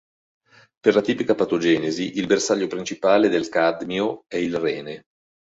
[0.79, 5.05] Per la tipica patogenesi, il bersaglio principale del cadmio è il rene.